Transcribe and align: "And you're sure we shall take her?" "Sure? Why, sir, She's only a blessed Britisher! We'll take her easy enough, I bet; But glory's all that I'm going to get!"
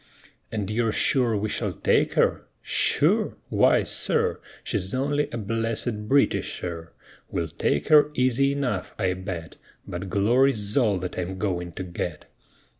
"And 0.51 0.71
you're 0.71 0.91
sure 0.91 1.37
we 1.37 1.47
shall 1.49 1.73
take 1.73 2.13
her?" 2.15 2.47
"Sure? 2.63 3.37
Why, 3.49 3.83
sir, 3.83 4.39
She's 4.63 4.95
only 4.95 5.29
a 5.31 5.37
blessed 5.37 6.07
Britisher! 6.07 6.91
We'll 7.29 7.49
take 7.49 7.89
her 7.89 8.09
easy 8.15 8.51
enough, 8.53 8.95
I 8.97 9.13
bet; 9.13 9.57
But 9.87 10.09
glory's 10.09 10.75
all 10.75 10.97
that 11.01 11.19
I'm 11.19 11.37
going 11.37 11.73
to 11.73 11.83
get!" 11.83 12.25